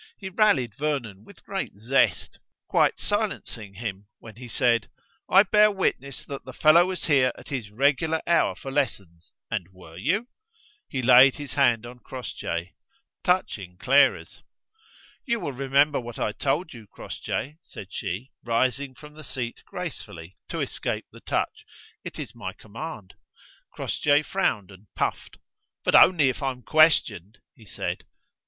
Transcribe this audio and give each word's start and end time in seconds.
He 0.17 0.29
rallied 0.29 0.73
Vernon 0.73 1.23
with 1.25 1.43
great 1.45 1.77
zest, 1.77 2.39
quite 2.67 2.97
silencing 2.97 3.75
him 3.75 4.07
when 4.17 4.37
he 4.37 4.47
said: 4.47 4.89
"I 5.29 5.43
bear 5.43 5.69
witness 5.69 6.25
that 6.25 6.43
the 6.43 6.53
fellow 6.53 6.87
was 6.87 7.05
here 7.05 7.31
at 7.37 7.49
his 7.49 7.69
regular 7.69 8.19
hour 8.25 8.55
for 8.55 8.71
lessons, 8.71 9.35
and 9.51 9.67
were 9.71 9.97
you?" 9.97 10.27
He 10.89 11.03
laid 11.03 11.35
his 11.35 11.53
hand 11.53 11.85
on 11.85 11.99
Crossjay, 11.99 12.73
touching 13.23 13.77
Clara's. 13.77 14.41
"You 15.23 15.39
will 15.39 15.53
remember 15.53 15.99
what 15.99 16.17
I 16.17 16.31
told 16.31 16.73
you, 16.73 16.87
Crossjay," 16.87 17.59
said 17.61 17.89
she, 17.91 18.31
rising 18.43 18.95
from 18.95 19.13
the 19.13 19.23
seat 19.23 19.61
gracefully 19.67 20.35
to 20.49 20.61
escape 20.61 21.05
the 21.11 21.21
touch. 21.21 21.63
"It 22.03 22.17
is 22.17 22.33
my 22.33 22.53
command." 22.53 23.13
Crossjay 23.71 24.23
frowned 24.23 24.71
and 24.71 24.87
puffed. 24.95 25.37
"But 25.83 25.93
only 25.93 26.29
if 26.29 26.41
I'm 26.41 26.63
questioned," 26.63 27.37
he 27.53 27.67
said. 27.67 28.03